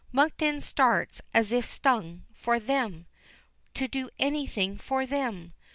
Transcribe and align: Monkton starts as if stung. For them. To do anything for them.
Monkton 0.11 0.61
starts 0.61 1.21
as 1.31 1.51
if 1.51 1.63
stung. 1.67 2.23
For 2.33 2.59
them. 2.59 3.05
To 3.75 3.87
do 3.87 4.09
anything 4.17 4.79
for 4.79 5.05
them. 5.05 5.53